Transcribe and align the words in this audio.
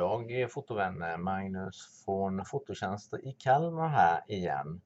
dag 0.00 0.40
eh, 0.40 0.48
fotovänner, 0.48 1.16
Magnus 1.16 2.04
från 2.04 2.44
Fototjänster 2.44 3.28
i 3.28 3.32
Kalmar 3.32 3.88
här 3.88 4.22
igen. 4.28 4.80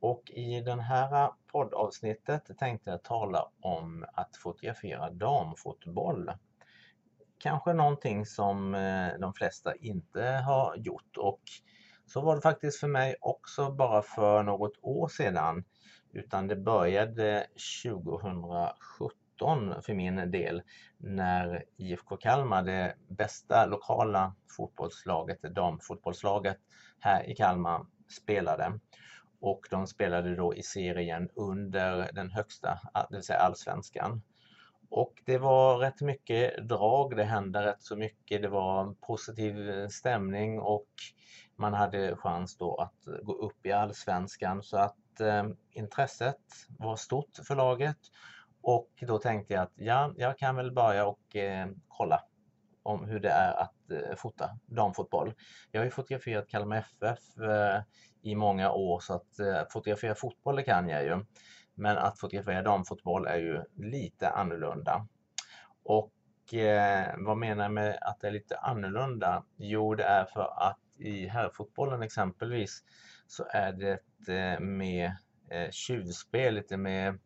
Och 0.00 0.30
i 0.30 0.60
den 0.60 0.80
här 0.80 1.30
poddavsnittet 1.52 2.58
tänkte 2.58 2.90
jag 2.90 3.02
tala 3.02 3.50
om 3.60 4.06
att 4.12 4.36
fotografera 4.36 5.10
damfotboll. 5.10 6.30
Kanske 7.38 7.72
någonting 7.72 8.26
som 8.26 8.74
eh, 8.74 9.08
de 9.20 9.34
flesta 9.34 9.74
inte 9.76 10.22
har 10.22 10.76
gjort 10.76 11.16
och 11.16 11.42
så 12.06 12.20
var 12.20 12.36
det 12.36 12.42
faktiskt 12.42 12.80
för 12.80 12.88
mig 12.88 13.16
också 13.20 13.70
bara 13.70 14.02
för 14.02 14.42
något 14.42 14.78
år 14.82 15.08
sedan. 15.08 15.64
Utan 16.12 16.46
det 16.46 16.56
började 16.56 17.46
2017 17.84 19.23
2017 19.44 19.82
för 19.82 19.94
min 19.94 20.30
del 20.30 20.62
när 20.98 21.64
IFK 21.76 22.16
Kalmar, 22.16 22.62
det 22.62 22.94
bästa 23.08 23.66
lokala 23.66 24.34
fotbollslaget, 24.56 25.42
damfotbollslaget 25.42 26.58
här 27.00 27.30
i 27.30 27.34
Kalmar, 27.34 27.86
spelade. 28.22 28.80
Och 29.40 29.60
de 29.70 29.86
spelade 29.86 30.36
då 30.36 30.54
i 30.54 30.62
serien 30.62 31.28
under 31.34 32.12
den 32.12 32.30
högsta, 32.30 32.80
ah, 32.94 33.06
det 33.10 33.16
vill 33.16 33.24
säga 33.24 33.38
allsvenskan. 33.38 34.22
Och 34.90 35.14
det 35.24 35.38
var 35.38 35.78
rätt 35.78 36.00
mycket 36.00 36.68
drag, 36.68 37.16
det 37.16 37.24
hände 37.24 37.66
rätt 37.66 37.82
så 37.82 37.96
mycket, 37.96 38.42
det 38.42 38.48
var 38.48 38.94
positiv 39.00 39.88
stämning 39.88 40.60
och 40.60 40.88
man 41.56 41.74
hade 41.74 42.16
chans 42.16 42.56
då 42.56 42.76
att 42.76 43.22
gå 43.22 43.32
upp 43.32 43.66
i 43.66 43.72
allsvenskan 43.72 44.62
så 44.62 44.76
att 44.76 45.20
eh, 45.20 45.44
intresset 45.70 46.42
var 46.78 46.96
stort 46.96 47.38
för 47.46 47.56
laget 47.56 47.98
och 48.64 48.88
då 49.00 49.18
tänkte 49.18 49.54
jag 49.54 49.62
att 49.62 49.72
ja, 49.74 50.14
jag 50.16 50.38
kan 50.38 50.56
väl 50.56 50.72
börja 50.72 51.06
och 51.06 51.36
eh, 51.36 51.68
kolla 51.88 52.20
om 52.82 53.04
hur 53.04 53.20
det 53.20 53.30
är 53.30 53.52
att 53.52 53.90
eh, 53.90 54.16
fota 54.16 54.58
damfotboll. 54.66 55.34
Jag 55.70 55.80
har 55.80 55.84
ju 55.84 55.90
fotograferat 55.90 56.48
Kalmar 56.48 56.76
FF 56.76 57.38
eh, 57.38 57.82
i 58.22 58.34
många 58.34 58.72
år 58.72 59.00
så 59.00 59.14
att 59.14 59.38
eh, 59.38 59.62
fotografera 59.70 60.14
fotboll 60.14 60.56
det 60.56 60.62
kan 60.62 60.88
jag 60.88 61.04
ju. 61.04 61.24
Men 61.74 61.98
att 61.98 62.18
fotografera 62.18 62.62
damfotboll 62.62 63.26
är 63.26 63.36
ju 63.36 63.62
lite 63.76 64.28
annorlunda. 64.28 65.06
Och 65.82 66.54
eh, 66.54 67.14
vad 67.18 67.36
menar 67.36 67.64
jag 67.64 67.72
med 67.72 67.98
att 68.00 68.20
det 68.20 68.26
är 68.26 68.32
lite 68.32 68.58
annorlunda? 68.58 69.44
Jo, 69.56 69.94
det 69.94 70.04
är 70.04 70.24
för 70.24 70.68
att 70.68 70.78
i 70.98 71.26
herrfotbollen 71.26 72.02
exempelvis 72.02 72.84
så 73.26 73.46
är 73.50 73.72
det 73.72 74.00
eh, 74.34 74.60
med 74.60 75.12
eh, 75.50 75.70
tjuvspel, 75.70 76.54
lite 76.54 76.76
mer 76.76 77.18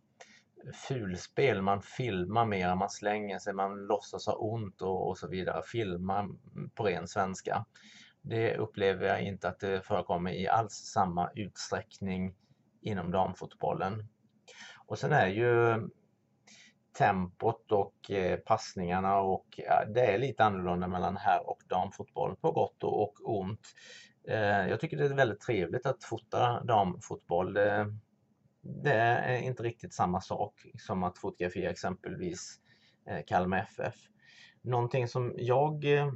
fulspel, 0.75 1.63
man 1.63 1.83
filmar 1.83 2.47
mer, 2.47 2.75
man 2.75 2.91
slänger 2.91 3.39
sig, 3.39 3.55
man 3.55 3.87
låtsas 3.87 4.27
ha 4.27 4.35
ont 4.35 4.83
och, 4.83 5.09
och 5.09 5.19
så 5.19 5.29
vidare. 5.29 5.63
Filmar 5.63 6.29
på 6.75 6.85
ren 6.85 7.09
svenska. 7.09 7.65
Det 8.23 8.57
upplever 8.57 9.07
jag 9.07 9.23
inte 9.23 9.49
att 9.49 9.61
det 9.61 9.87
förekommer 9.87 10.33
i 10.33 10.49
alls 10.49 10.73
samma 10.73 11.31
utsträckning 11.35 12.35
inom 12.81 13.11
damfotbollen. 13.11 14.09
Och 14.87 14.99
sen 14.99 15.13
är 15.13 15.27
ju 15.27 15.89
tempot 16.99 17.73
och 17.73 18.11
eh, 18.11 18.39
passningarna 18.39 19.19
och 19.19 19.61
det 19.89 20.15
är 20.15 20.19
lite 20.19 20.45
annorlunda 20.45 20.89
mellan 20.89 21.17
herr 21.17 21.51
och 21.51 21.63
damfotboll 21.67 22.37
på 22.37 22.53
gott 22.53 22.85
och 22.85 23.39
ont. 23.39 23.61
Eh, 24.29 24.69
jag 24.69 24.81
tycker 24.81 24.97
det 24.97 25.05
är 25.05 25.15
väldigt 25.15 25.41
trevligt 25.41 25.87
att 25.87 26.05
fota 26.05 26.65
damfotboll. 26.65 27.57
Eh, 27.57 27.87
det 28.71 28.95
är 28.95 29.39
inte 29.39 29.63
riktigt 29.63 29.95
samma 29.95 30.21
sak 30.21 30.67
som 30.79 31.03
att 31.03 31.19
fotografera 31.19 31.71
exempelvis 31.71 32.61
eh, 33.07 33.21
Kalmar 33.27 33.59
FF. 33.59 33.95
Någonting 34.63 35.09
som 35.09 35.35
jag 35.37 35.85
eh, 35.85 36.13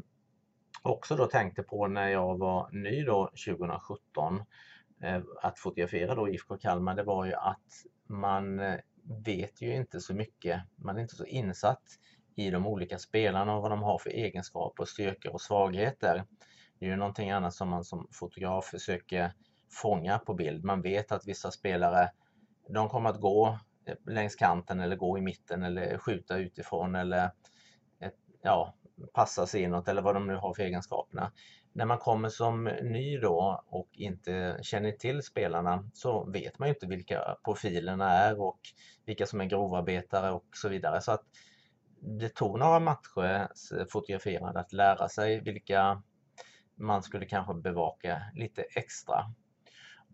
också 0.82 1.16
då 1.16 1.26
tänkte 1.26 1.62
på 1.62 1.86
när 1.86 2.08
jag 2.08 2.38
var 2.38 2.70
ny 2.72 3.04
då 3.04 3.30
2017 3.46 4.42
eh, 5.02 5.22
att 5.42 5.58
fotografera 5.58 6.14
då 6.14 6.28
IFK 6.28 6.56
Kalmar, 6.56 6.94
det 6.94 7.02
var 7.02 7.24
ju 7.24 7.34
att 7.34 7.84
man 8.06 8.60
vet 9.24 9.62
ju 9.62 9.74
inte 9.74 10.00
så 10.00 10.14
mycket, 10.14 10.62
man 10.76 10.96
är 10.96 11.00
inte 11.00 11.16
så 11.16 11.24
insatt 11.24 11.82
i 12.36 12.50
de 12.50 12.66
olika 12.66 12.98
spelarna 12.98 13.56
och 13.56 13.62
vad 13.62 13.70
de 13.70 13.82
har 13.82 13.98
för 13.98 14.10
egenskaper, 14.10 14.84
styrkor 14.84 15.32
och 15.32 15.40
svagheter. 15.40 16.24
Det 16.78 16.86
är 16.86 16.90
ju 16.90 16.96
någonting 16.96 17.30
annat 17.30 17.54
som 17.54 17.68
man 17.68 17.84
som 17.84 18.08
fotograf 18.12 18.64
försöker 18.64 19.32
fånga 19.70 20.18
på 20.18 20.34
bild. 20.34 20.64
Man 20.64 20.82
vet 20.82 21.12
att 21.12 21.26
vissa 21.26 21.50
spelare 21.50 22.10
de 22.68 22.88
kommer 22.88 23.10
att 23.10 23.20
gå 23.20 23.58
eh, 23.84 23.94
längs 24.06 24.36
kanten 24.36 24.80
eller 24.80 24.96
gå 24.96 25.18
i 25.18 25.20
mitten 25.20 25.62
eller 25.62 25.98
skjuta 25.98 26.36
utifrån 26.36 26.94
eller 26.94 27.30
ja, 28.42 28.74
passa 29.12 29.46
sig 29.46 29.62
inåt 29.62 29.88
eller 29.88 30.02
vad 30.02 30.14
de 30.14 30.26
nu 30.26 30.36
har 30.36 30.54
för 30.54 30.62
egenskaperna. 30.62 31.32
När 31.72 31.84
man 31.84 31.98
kommer 31.98 32.28
som 32.28 32.64
ny 32.64 33.18
då 33.18 33.64
och 33.66 33.88
inte 33.92 34.58
känner 34.62 34.92
till 34.92 35.22
spelarna 35.22 35.90
så 35.94 36.24
vet 36.30 36.58
man 36.58 36.68
ju 36.68 36.74
inte 36.74 36.86
vilka 36.86 37.36
profilerna 37.44 38.10
är 38.10 38.40
och 38.40 38.60
vilka 39.04 39.26
som 39.26 39.40
är 39.40 39.44
grovarbetare 39.44 40.30
och 40.30 40.46
så 40.52 40.68
vidare. 40.68 41.00
Så 41.00 41.12
att 41.12 41.24
det 42.00 42.34
tog 42.34 42.58
några 42.58 42.80
matcher 42.80 43.48
eh, 43.78 43.86
fotograferande 43.90 44.60
att 44.60 44.72
lära 44.72 45.08
sig 45.08 45.40
vilka 45.40 46.02
man 46.74 47.02
skulle 47.02 47.26
kanske 47.26 47.54
bevaka 47.54 48.22
lite 48.34 48.62
extra. 48.62 49.34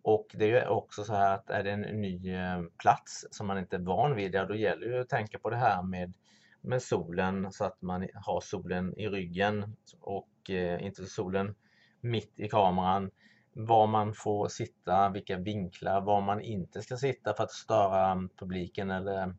Och 0.02 0.26
det 0.34 0.44
är 0.44 0.48
ju 0.48 0.66
också 0.66 1.04
så 1.04 1.14
här 1.14 1.34
att 1.34 1.50
är 1.50 1.64
det 1.64 1.70
en 1.70 1.80
ny 1.80 2.34
eh, 2.34 2.62
plats 2.82 3.26
som 3.30 3.46
man 3.46 3.58
inte 3.58 3.76
är 3.76 3.80
van 3.80 4.16
vid, 4.16 4.34
ja 4.34 4.44
då 4.44 4.54
gäller 4.54 4.88
det 4.88 5.00
att 5.00 5.08
tänka 5.08 5.38
på 5.38 5.50
det 5.50 5.56
här 5.56 5.82
med, 5.82 6.14
med 6.60 6.82
solen 6.82 7.52
så 7.52 7.64
att 7.64 7.82
man 7.82 8.08
har 8.14 8.40
solen 8.40 8.98
i 8.98 9.08
ryggen 9.08 9.76
och 10.00 10.50
eh, 10.50 10.86
inte 10.86 11.06
solen 11.06 11.54
mitt 12.00 12.40
i 12.40 12.48
kameran. 12.48 13.10
Var 13.52 13.86
man 13.86 14.14
får 14.14 14.48
sitta, 14.48 15.10
vilka 15.10 15.36
vinklar, 15.36 16.00
var 16.00 16.20
man 16.20 16.40
inte 16.40 16.82
ska 16.82 16.96
sitta 16.96 17.34
för 17.34 17.44
att 17.44 17.50
störa 17.50 18.28
publiken 18.38 18.90
eller 18.90 19.34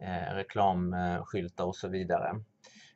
eh, 0.00 0.34
reklamskyltar 0.34 1.64
och 1.64 1.76
så 1.76 1.88
vidare. 1.88 2.44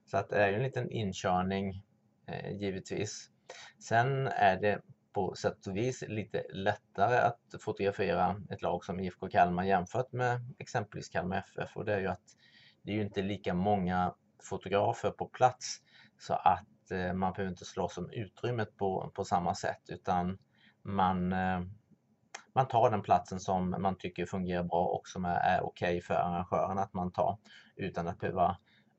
Så 0.05 0.17
att 0.17 0.29
det 0.29 0.37
är 0.37 0.49
ju 0.49 0.57
en 0.57 0.63
liten 0.63 0.91
inkörning 0.91 1.83
eh, 2.27 2.53
givetvis. 2.53 3.31
Sen 3.79 4.27
är 4.27 4.61
det 4.61 4.81
på 5.17 5.35
sätt 5.35 5.67
och 5.67 5.77
vis 5.77 6.05
lite 6.09 6.47
lättare 6.53 7.17
att 7.17 7.41
fotografera 7.61 8.37
ett 8.51 8.63
lag 8.63 8.85
som 8.85 9.01
IFK 9.01 9.29
Kalmar 9.29 9.65
jämfört 9.65 10.13
med 10.13 10.55
exempelvis 10.59 11.09
Kalmar 11.09 11.39
FF 11.39 11.77
och 11.77 11.85
det 11.85 11.95
är 11.95 12.01
ju 12.01 12.07
att 12.07 12.37
det 12.83 12.93
är 12.93 12.97
ju 12.97 13.03
inte 13.03 13.23
lika 13.23 13.55
många 13.55 14.15
fotografer 14.43 15.11
på 15.11 15.27
plats 15.27 15.77
så 16.19 16.35
att 16.35 16.91
eh, 16.91 17.13
man 17.13 17.33
behöver 17.33 17.51
inte 17.51 17.65
slåss 17.65 17.99
om 17.99 18.11
utrymmet 18.11 18.77
på, 18.77 19.11
på 19.15 19.25
samma 19.25 19.55
sätt 19.55 19.83
utan 19.89 20.39
man, 20.83 21.33
eh, 21.33 21.61
man 22.53 22.69
tar 22.69 22.91
den 22.91 23.03
platsen 23.03 23.41
som 23.41 23.71
man 23.71 23.99
tycker 23.99 24.27
fungerar 24.27 24.65
bra 24.65 24.85
och 24.87 25.09
som 25.09 25.25
är, 25.25 25.39
är 25.39 25.65
okej 25.65 25.89
okay 25.89 26.01
för 26.01 26.15
arrangören 26.15 26.79
att 26.79 26.95
man 26.95 27.13
tar 27.13 27.39
utan 27.77 28.09
att 28.09 28.21
behöva 28.21 28.57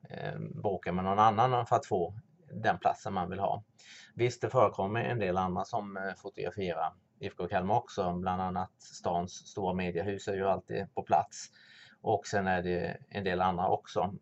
eh, 0.09 0.39
bråka 0.39 0.91
med 0.91 1.03
någon 1.03 1.19
annan 1.19 1.65
för 1.65 1.75
att 1.75 1.85
få 1.85 2.19
den 2.51 2.79
platsen 2.79 3.13
man 3.13 3.29
vill 3.29 3.39
ha. 3.39 3.63
Visst, 4.13 4.41
det 4.41 4.49
förekommer 4.49 5.03
en 5.03 5.19
del 5.19 5.37
andra 5.37 5.65
som 5.65 5.97
eh, 5.97 6.13
fotograferar 6.17 6.93
IFK 7.19 7.47
Kalmar 7.47 7.75
också, 7.75 8.13
bland 8.13 8.41
annat 8.41 8.81
stans 8.81 9.33
stora 9.33 9.73
mediehus 9.73 10.27
är 10.27 10.35
ju 10.35 10.47
alltid 10.47 10.93
på 10.93 11.03
plats. 11.03 11.51
Och 12.01 12.27
sen 12.27 12.47
är 12.47 12.63
det 12.63 12.97
en 13.09 13.23
del 13.23 13.41
andra 13.41 13.67
också 13.67 14.13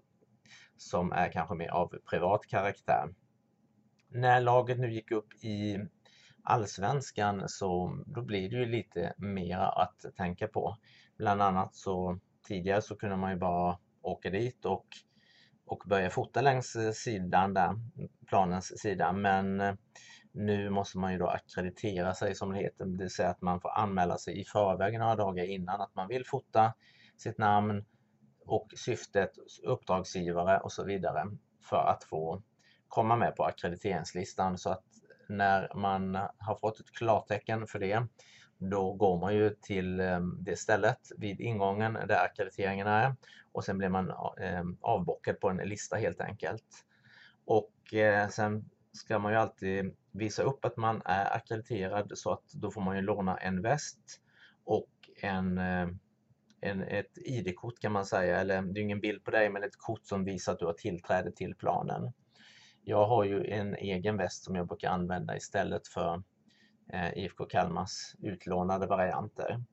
som 0.78 1.12
är 1.12 1.31
kanske 1.31 1.56
mer 1.56 1.69
av 1.69 1.96
privat 2.09 2.46
karaktär. 2.47 3.14
När 4.09 4.41
laget 4.41 4.80
nu 4.80 4.91
gick 4.94 5.12
upp 5.12 5.34
i 5.44 5.80
Allsvenskan 6.44 7.44
så 7.50 8.00
då 8.06 8.22
blir 8.22 8.50
det 8.50 8.56
ju 8.56 8.66
lite 8.66 9.14
mer 9.17 9.58
att 9.58 10.05
tänka 10.17 10.47
på. 10.47 10.78
Bland 11.17 11.41
annat 11.41 11.76
så 11.76 12.20
tidigare 12.47 12.82
så 12.82 12.96
kunde 12.96 13.17
man 13.17 13.32
ju 13.32 13.38
bara 13.38 13.78
åka 14.02 14.29
dit 14.29 14.66
och 14.66 14.85
och 15.66 15.84
börja 15.85 16.09
fota 16.09 16.41
längs 16.41 16.76
eh, 16.76 16.91
sidan 16.91 17.53
där, 17.53 17.76
planens 18.28 18.79
sida. 18.79 19.12
Men 19.12 19.62
eh, 19.62 19.73
nu 20.32 20.70
måste 20.70 20.97
man 20.97 21.12
ju 21.12 21.17
då 21.17 21.28
akkreditera 21.28 22.14
sig 22.14 22.35
som 22.35 22.52
det 22.52 22.59
heter, 22.59 22.85
det 22.85 22.97
vill 22.97 23.09
säga 23.09 23.29
att 23.29 23.41
man 23.41 23.62
får 23.62 23.78
anmäla 23.78 24.17
sig 24.17 24.41
i 24.41 24.44
förväg 24.44 25.00
några 25.00 25.16
dagar 25.16 25.44
innan 25.44 25.82
att 25.82 25.96
man 25.96 26.08
vill 26.08 26.26
fota 26.26 26.73
sitt 27.17 27.38
namn 27.38 27.85
och 28.46 28.67
syftet, 28.76 29.32
uppdragsgivare 29.64 30.59
och 30.59 30.72
så 30.72 30.84
vidare 30.84 31.23
för 31.70 31.88
att 31.88 32.03
få 32.03 32.44
komma 32.88 33.16
med 33.16 33.35
på 33.35 33.44
ackrediteringslistan 33.44 34.58
så 34.58 34.70
att 34.70 34.84
när 35.29 35.76
man 35.76 36.16
har 36.38 36.56
fått 36.56 36.79
ett 36.79 36.91
klartecken 36.91 37.67
för 37.67 37.79
det 37.79 38.08
då 38.70 38.94
går 38.94 39.20
man 39.20 39.35
ju 39.35 39.50
till 39.50 40.00
ehm, 40.00 40.38
det 40.40 40.56
stället 40.56 41.00
vid 41.17 41.41
ingången 41.41 41.94
där 41.94 42.26
akkrediteringen 42.26 42.88
är 42.88 43.16
och 43.52 43.64
sen 43.64 43.78
blir 43.78 43.90
man 43.90 44.14
ehm, 44.41 44.78
avbockad 44.82 45.40
på 45.40 45.50
en 45.50 45.58
lista 45.58 45.96
helt 45.96 46.22
enkelt. 46.22 46.85
Och 47.46 47.94
eh, 47.94 48.29
sen 48.29 48.70
ska 48.94 49.20
man 49.20 49.32
ju 49.32 49.38
alltid 49.38 49.96
visa 50.12 50.44
upp 50.44 50.66
att 50.66 50.78
man 50.78 51.02
är 51.06 51.35
akkrediterad 51.35 52.12
så 52.16 52.32
att 52.32 52.53
då 52.53 52.72
får 52.72 52.82
man 52.82 52.96
ju 52.96 53.02
låna 53.02 53.38
en 53.38 53.62
väst 53.62 54.22
och 54.66 54.90
en, 55.22 55.58
ehm, 55.58 56.00
en, 56.62 56.84
ett 56.84 57.17
ID-kort 57.17 57.79
kan 57.79 57.91
man 57.91 58.06
säga, 58.06 58.40
eller 58.40 58.62
det 58.62 58.79
är 58.79 58.84
ingen 58.84 59.00
bild 59.00 59.23
på 59.23 59.32
dig 59.32 59.50
men 59.50 59.64
ett 59.64 59.78
kort 59.78 60.06
som 60.06 60.26
visar 60.26 60.53
att 60.53 60.59
du 60.59 60.66
har 60.66 60.73
tillträde 60.73 61.32
till 61.32 61.56
planen. 61.56 62.14
Jag 62.84 63.08
har 63.08 63.23
ju 63.23 63.46
en 63.46 63.76
egen 63.76 64.17
väst 64.17 64.44
som 64.44 64.56
jag 64.56 64.67
brukar 64.67 64.90
använda 64.90 65.38
istället 65.38 65.88
för 65.88 66.23
Eh, 66.90 67.17
IFK 67.17 67.46
Kalmars 67.46 68.16
utlånade 68.22 68.87
varianter. 68.87 69.64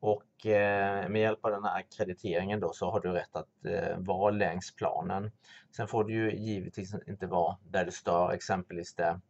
Och 0.00 0.46
eh, 0.46 1.08
med 1.08 1.20
hjälp 1.20 1.44
av 1.44 1.50
den 1.50 1.64
här 1.64 1.84
krediteringen 1.96 2.60
då 2.60 2.72
så 2.72 2.90
har 2.90 3.00
du 3.00 3.12
rätt 3.12 3.36
att 3.36 3.64
eh, 3.64 3.98
vara 3.98 4.30
längs 4.30 4.74
planen. 4.74 5.30
Sen 5.76 5.88
får 5.88 6.04
du 6.04 6.14
ju 6.14 6.36
givetvis 6.36 6.94
inte 7.06 7.26
vara 7.26 7.56
där 7.70 7.84
du 7.84 7.90
stör 7.90 8.32
exempelvis 8.32 8.94
det 8.94 9.20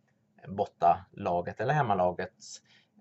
bortalaget 0.49 1.61
eller 1.61 1.75
hemmalaget 1.75 2.35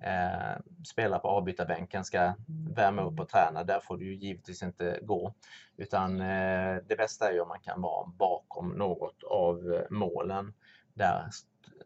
eh, 0.02 0.62
spelar 0.86 1.19
på 1.19 1.28
avbytarbänken 1.28 2.06
ska 2.06 2.34
värma 2.75 3.01
upp 3.01 3.19
och 3.19 3.30
träna. 3.30 3.63
Där 3.63 3.80
får 3.80 3.98
du 3.98 4.06
ju 4.06 4.16
givetvis 4.16 4.63
inte 4.63 5.00
gå. 5.01 5.34
Utan 5.78 6.22
eh, 6.22 6.75
det 6.88 6.96
bästa 6.98 7.30
är 7.30 7.34
ju 7.34 7.40
om 7.40 7.48
man 7.48 7.60
kan 7.60 7.81
vara 7.81 8.08
bakom 8.08 8.69
något 8.69 9.24
av 9.24 9.86
målen. 9.90 10.54
Där 10.94 11.30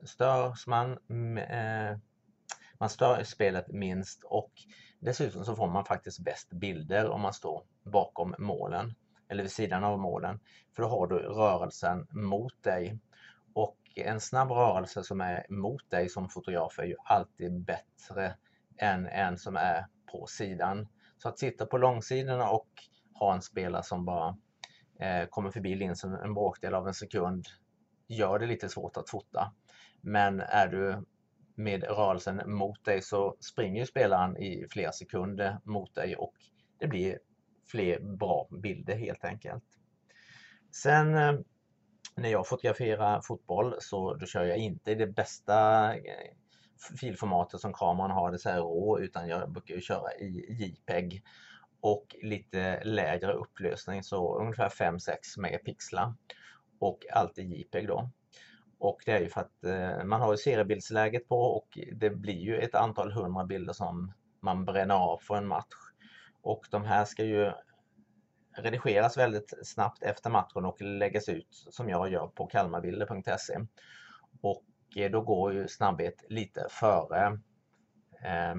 störs 0.03 0.67
man, 0.67 0.91
eh, 1.37 1.97
man 2.79 2.89
stör 2.89 3.23
spelet 3.23 3.67
minst 3.67 4.23
och 4.23 4.51
dessutom 4.99 5.45
så 5.45 5.55
får 5.55 5.67
man 5.67 5.85
faktiskt 5.85 6.19
bäst 6.19 6.49
bilder 6.53 7.09
om 7.09 7.21
man 7.21 7.33
står 7.33 7.63
bakom 7.83 8.35
målen 8.39 8.95
eller 9.29 9.43
vid 9.43 9.51
sidan 9.51 9.83
av 9.83 9.99
målen. 9.99 10.39
För 10.75 10.83
då 10.83 10.89
har 10.89 11.07
du 11.07 11.15
rörelsen 11.15 12.07
mot 12.11 12.63
dig 12.63 12.99
och 13.53 13.77
en 13.95 14.19
snabb 14.19 14.51
rörelse 14.51 15.03
som 15.03 15.21
är 15.21 15.45
mot 15.49 15.89
dig 15.89 16.09
som 16.09 16.29
fotograf 16.29 16.79
är 16.79 16.83
ju 16.83 16.95
alltid 17.05 17.61
bättre 17.61 18.35
än 18.77 19.07
en 19.07 19.37
som 19.37 19.55
är 19.55 19.85
på 20.11 20.25
sidan. 20.27 20.87
Så 21.17 21.29
att 21.29 21.39
sitta 21.39 21.65
på 21.65 21.77
långsidorna 21.77 22.49
och 22.49 22.69
ha 23.13 23.33
en 23.33 23.41
spelare 23.41 23.83
som 23.83 24.05
bara 24.05 24.37
eh, 24.99 25.25
kommer 25.25 25.51
förbi 25.51 25.75
linsen 25.75 26.13
en 26.13 26.33
bråkdel 26.33 26.73
av 26.73 26.87
en 26.87 26.93
sekund 26.93 27.45
gör 28.07 28.39
det 28.39 28.45
lite 28.45 28.69
svårt 28.69 28.97
att 28.97 29.09
fota. 29.09 29.53
Men 30.01 30.39
är 30.39 30.67
du 30.67 31.05
med 31.59 31.83
rörelsen 31.83 32.41
mot 32.45 32.85
dig 32.85 33.01
så 33.01 33.35
springer 33.39 33.85
spelaren 33.85 34.37
i 34.37 34.65
flera 34.69 34.91
sekunder 34.91 35.57
mot 35.63 35.95
dig 35.95 36.15
och 36.15 36.33
det 36.79 36.87
blir 36.87 37.19
fler 37.71 37.99
bra 37.99 38.47
bilder 38.51 38.95
helt 38.95 39.25
enkelt. 39.25 39.63
Sen 40.83 41.15
eh, 41.15 41.33
när 42.15 42.29
jag 42.29 42.47
fotograferar 42.47 43.21
fotboll 43.21 43.75
så 43.79 44.13
då 44.13 44.25
kör 44.25 44.43
jag 44.43 44.57
inte 44.57 44.91
i 44.91 44.95
det 44.95 45.07
bästa 45.07 45.93
eh, 45.95 46.31
filformatet 46.99 47.59
som 47.59 47.73
kameran 47.73 48.11
har, 48.11 48.31
det 48.31 48.39
så 48.39 48.49
här 48.49 48.59
rå, 48.59 48.99
utan 48.99 49.27
jag 49.27 49.51
brukar 49.51 49.79
köra 49.79 50.13
i 50.13 50.45
JPEG 50.49 51.23
och 51.81 52.15
lite 52.21 52.83
lägre 52.83 53.33
upplösning, 53.33 54.03
så 54.03 54.39
ungefär 54.39 54.69
5-6 54.69 55.15
megapixlar 55.37 56.13
och 56.79 57.05
alltid 57.13 57.53
JPEG 57.53 57.87
då. 57.87 58.09
Och 58.79 59.01
det 59.05 59.11
är 59.11 59.19
ju 59.19 59.29
för 59.29 59.41
att 59.41 59.63
eh, 59.63 60.03
man 60.03 60.21
har 60.21 60.31
ju 60.33 60.37
seriebildsläget 60.37 61.27
på 61.27 61.41
och 61.41 61.79
det 61.93 62.09
blir 62.09 62.39
ju 62.39 62.57
ett 62.57 62.75
antal 62.75 63.11
hundra 63.11 63.45
bilder 63.45 63.73
som 63.73 64.13
man 64.41 64.65
bränner 64.65 64.95
av 64.95 65.17
för 65.17 65.35
en 65.35 65.47
match. 65.47 65.75
Och 66.41 66.67
de 66.71 66.85
här 66.85 67.05
ska 67.05 67.23
ju 67.23 67.51
redigeras 68.57 69.17
väldigt 69.17 69.53
snabbt 69.63 70.03
efter 70.03 70.29
matchen 70.29 70.65
och 70.65 70.81
läggas 70.81 71.29
ut 71.29 71.65
som 71.69 71.89
jag 71.89 72.11
gör 72.11 72.27
på 72.27 72.47
kalmarbilder.se. 72.47 73.59
Och 74.41 74.65
eh, 74.95 75.11
då 75.11 75.21
går 75.21 75.53
ju 75.53 75.67
snabbhet 75.67 76.25
lite 76.29 76.67
före 76.69 77.39
eh, 78.23 78.55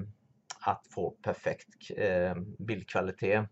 att 0.65 0.87
få 0.93 1.11
perfekt 1.11 1.91
eh, 1.97 2.35
bildkvalitet. 2.59 3.49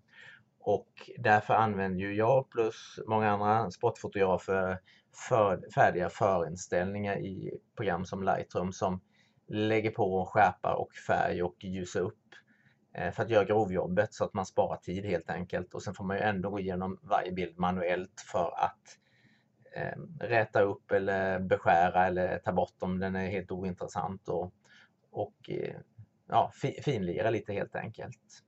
Och 0.60 1.12
därför 1.18 1.54
använder 1.54 2.00
ju 2.00 2.16
jag 2.16 2.50
plus 2.50 3.00
många 3.08 3.30
andra 3.30 3.72
sportfotografer 3.72 4.80
för, 5.14 5.72
färdiga 5.76 6.10
förinställningar 6.10 7.18
i 7.18 7.60
program 7.76 8.06
som 8.06 8.24
Lightroom 8.24 8.72
som 8.72 9.02
lägger 9.48 9.92
på 9.92 10.26
skärpa 10.26 10.76
och 10.76 10.94
färg 11.08 11.44
och 11.44 11.56
ljusa 11.64 12.00
upp 12.00 12.36
eh, 12.94 13.12
för 13.12 13.24
att 13.24 13.30
göra 13.30 13.46
grovjobbet 13.46 14.14
så 14.14 14.24
att 14.24 14.34
man 14.34 14.46
sparar 14.46 14.78
tid 14.78 15.06
helt 15.06 15.30
enkelt. 15.30 15.74
Och 15.74 15.84
sen 15.84 15.94
får 15.94 16.04
man 16.04 16.18
ju 16.18 16.24
ändå 16.24 16.50
gå 16.50 16.60
igenom 16.60 17.00
varje 17.02 17.32
bild 17.32 17.58
manuellt 17.58 18.22
för 18.32 18.54
att 18.58 18.98
eh, 19.76 20.00
räta 20.20 20.62
upp 20.62 20.92
eller 20.92 21.40
beskära 21.40 22.08
eller 22.08 22.38
ta 22.38 22.52
bort 22.52 22.76
om 22.80 23.00
den 23.00 23.16
är 23.16 23.28
helt 23.28 23.52
ointressant 23.52 24.30
och, 24.30 24.54
och 25.12 25.50
eh, 25.50 25.76
ja, 26.28 26.52
finlira 26.84 27.30
lite 27.30 27.54
helt 27.54 27.76
enkelt. 27.76 28.44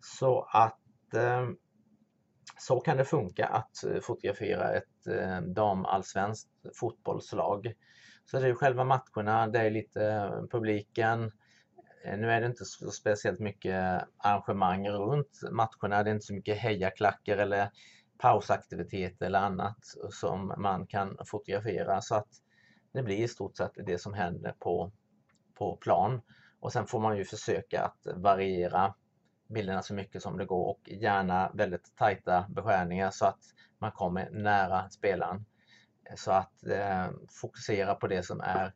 Så 0.00 0.48
att 0.52 1.14
eh, 1.14 1.48
så 2.58 2.80
kan 2.80 2.96
det 2.96 3.04
funka 3.04 3.46
att 3.46 3.84
eh, 3.84 4.00
fotografera 4.00 4.72
ett 4.72 5.06
eh, 5.06 5.40
damallsvenskt 5.40 6.50
fotbollslag. 6.74 7.72
Så 8.24 8.40
det 8.40 8.48
är 8.48 8.54
själva 8.54 8.84
matcherna, 8.84 9.46
det 9.46 9.58
är 9.58 9.70
lite 9.70 10.06
eh, 10.06 10.42
publiken, 10.50 11.32
nu 12.04 12.30
är 12.30 12.40
det 12.40 12.46
inte 12.46 12.64
så 12.64 12.90
speciellt 12.90 13.40
mycket 13.40 14.04
arrangemang 14.16 14.88
runt 14.88 15.40
matcherna. 15.50 16.02
Det 16.02 16.10
är 16.10 16.14
inte 16.14 16.26
så 16.26 16.34
mycket 16.34 16.58
hejaklackar 16.58 17.38
eller 17.38 17.70
pausaktiviteter 18.18 19.26
eller 19.26 19.38
annat 19.38 19.78
som 20.10 20.54
man 20.58 20.86
kan 20.86 21.18
fotografera. 21.26 22.00
Så 22.00 22.14
att 22.14 22.28
det 22.92 23.02
blir 23.02 23.16
i 23.16 23.28
stort 23.28 23.56
sett 23.56 23.72
det 23.86 23.98
som 23.98 24.14
händer 24.14 24.54
på, 24.58 24.92
på 25.54 25.76
plan. 25.76 26.20
Och 26.60 26.72
sen 26.72 26.86
får 26.86 27.00
man 27.00 27.16
ju 27.16 27.24
försöka 27.24 27.82
att 27.82 28.06
variera 28.16 28.94
bilderna 29.48 29.82
så 29.82 29.94
mycket 29.94 30.22
som 30.22 30.38
det 30.38 30.44
går 30.44 30.66
och 30.66 30.88
gärna 30.88 31.50
väldigt 31.54 31.96
tajta 31.96 32.46
beskärningar 32.48 33.10
så 33.10 33.26
att 33.26 33.40
man 33.78 33.92
kommer 33.92 34.30
nära 34.30 34.90
spelaren. 34.90 35.44
Så 36.16 36.32
att 36.32 36.66
eh, 36.66 37.10
fokusera 37.40 37.94
på 37.94 38.06
det 38.06 38.22
som 38.22 38.40
är 38.40 38.72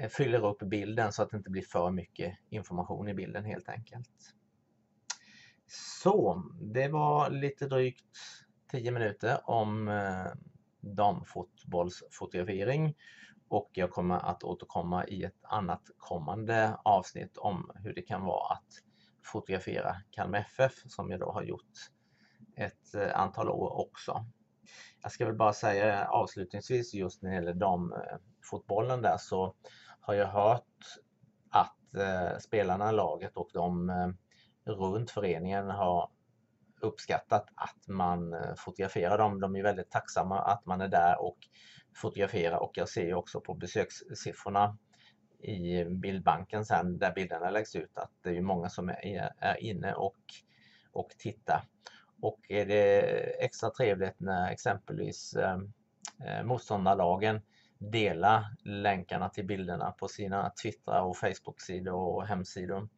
eh, 0.00 0.08
fyller 0.08 0.46
upp 0.46 0.58
bilden 0.58 1.12
så 1.12 1.22
att 1.22 1.30
det 1.30 1.36
inte 1.36 1.50
blir 1.50 1.62
för 1.62 1.90
mycket 1.90 2.38
information 2.48 3.08
i 3.08 3.14
bilden 3.14 3.44
helt 3.44 3.68
enkelt. 3.68 4.34
Så, 6.02 6.42
det 6.60 6.88
var 6.88 7.30
lite 7.30 7.66
drygt 7.66 8.18
10 8.70 8.90
minuter 8.90 9.50
om 9.50 9.88
eh, 9.88 10.26
damfotbollsfotografering 10.80 12.94
och 13.48 13.70
jag 13.72 13.90
kommer 13.90 14.18
att 14.18 14.44
återkomma 14.44 15.06
i 15.06 15.24
ett 15.24 15.40
annat 15.42 15.82
kommande 15.96 16.76
avsnitt 16.84 17.36
om 17.36 17.70
hur 17.74 17.94
det 17.94 18.02
kan 18.02 18.24
vara 18.24 18.54
att 18.54 18.82
fotografera 19.24 19.96
Kalmar 20.10 20.38
FF 20.38 20.72
som 20.86 21.10
jag 21.10 21.20
då 21.20 21.32
har 21.32 21.42
gjort 21.42 21.90
ett 22.56 22.94
eh, 22.94 23.20
antal 23.20 23.48
år 23.48 23.80
också. 23.80 24.26
Jag 25.02 25.12
ska 25.12 25.26
väl 25.26 25.34
bara 25.34 25.52
säga 25.52 26.08
avslutningsvis 26.08 26.94
just 26.94 27.22
när 27.22 27.30
det 27.30 27.36
gäller 27.36 27.54
damfotbollen 27.54 29.04
eh, 29.04 29.10
där 29.10 29.16
så 29.18 29.54
har 30.00 30.14
jag 30.14 30.28
hört 30.28 30.84
att 31.50 31.94
eh, 31.94 32.38
spelarna 32.38 32.90
i 32.90 32.92
laget 32.92 33.36
och 33.36 33.50
de 33.52 33.90
eh, 33.90 34.08
runt 34.72 35.10
föreningen 35.10 35.70
har 35.70 36.10
uppskattat 36.80 37.46
att 37.54 37.88
man 37.88 38.34
eh, 38.34 38.54
fotograferar 38.56 39.18
dem. 39.18 39.40
De 39.40 39.56
är 39.56 39.62
väldigt 39.62 39.90
tacksamma 39.90 40.38
att 40.40 40.66
man 40.66 40.80
är 40.80 40.88
där 40.88 41.22
och 41.22 41.38
fotograferar 41.96 42.58
och 42.58 42.72
jag 42.74 42.88
ser 42.88 43.14
också 43.14 43.40
på 43.40 43.54
besökssiffrorna 43.54 44.78
i 45.42 45.84
bildbanken 45.84 46.64
sen 46.64 46.98
där 46.98 47.12
bilderna 47.12 47.50
läggs 47.50 47.76
ut 47.76 47.98
att 47.98 48.10
det 48.22 48.36
är 48.36 48.40
många 48.40 48.68
som 48.68 48.88
är, 48.88 49.32
är 49.38 49.62
inne 49.62 49.94
och, 49.94 50.16
och 50.92 51.10
tittar. 51.18 51.64
Och 52.20 52.40
är 52.48 52.66
det 52.66 53.00
extra 53.44 53.70
trevligt 53.70 54.20
när 54.20 54.50
exempelvis 54.50 55.34
eh, 55.34 55.58
eh, 56.26 56.44
motståndarlagen 56.44 57.40
delar 57.78 58.44
länkarna 58.64 59.28
till 59.28 59.46
bilderna 59.46 59.90
på 59.90 60.08
sina 60.08 60.50
Twitter 60.62 61.02
och 61.02 61.16
Facebook-sidor 61.16 61.94
och 61.94 62.26
hemsidor. 62.26 62.88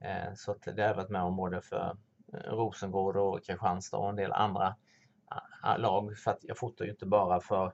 Eh, 0.00 0.34
så 0.34 0.52
att 0.52 0.62
det 0.62 0.82
har 0.82 0.88
jag 0.88 0.94
varit 0.94 1.10
med 1.10 1.22
om 1.22 1.36
både 1.36 1.60
för 1.60 1.96
eh, 2.32 2.38
Rosengård 2.38 3.16
och 3.16 3.44
Kristianstad 3.44 3.96
och 3.96 4.08
en 4.08 4.16
del 4.16 4.32
andra 4.32 4.76
lag. 5.78 6.18
För 6.18 6.30
att 6.30 6.40
jag 6.42 6.58
fotar 6.58 6.84
ju 6.84 6.90
inte 6.90 7.06
bara 7.06 7.40
för 7.40 7.72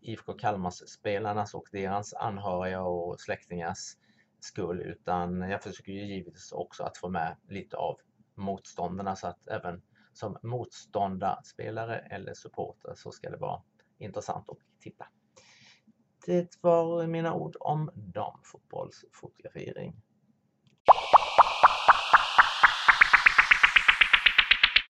IFK 0.00 0.32
Kalmars 0.32 0.74
spelarnas 0.74 1.54
och 1.54 1.68
deras 1.72 2.14
anhöriga 2.14 2.82
och 2.82 3.20
släktingars 3.20 3.96
skull 4.40 4.80
utan 4.80 5.40
jag 5.40 5.62
försöker 5.62 5.92
ju 5.92 6.06
givetvis 6.06 6.52
också 6.52 6.82
att 6.82 6.96
få 6.96 7.08
med 7.08 7.36
lite 7.48 7.76
av 7.76 7.96
motståndarna 8.34 9.16
så 9.16 9.26
att 9.26 9.48
även 9.48 9.82
som 10.12 10.38
motståndarspelare 10.42 11.98
eller 11.98 12.34
supporter 12.34 12.94
så 12.96 13.12
ska 13.12 13.30
det 13.30 13.36
vara 13.36 13.62
intressant 13.98 14.48
att 14.48 14.58
titta. 14.80 15.06
Det 16.26 16.58
var 16.60 17.06
mina 17.06 17.34
ord 17.34 17.56
om 17.60 17.90
damfotbollsfotografering. 17.94 20.02